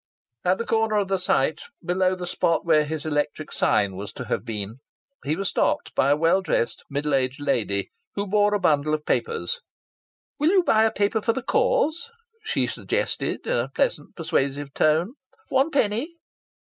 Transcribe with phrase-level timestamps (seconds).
[0.43, 4.25] At the corner of the site, below the spot where his electric sign was to
[4.25, 4.79] have been,
[5.23, 9.05] he was stopped by a well dressed middle aged lady who bore a bundle of
[9.05, 9.59] papers.
[10.39, 12.09] "Will you buy a paper for the cause?"
[12.43, 15.13] she suggested in a pleasant, persuasive tone.
[15.49, 16.09] "One penny."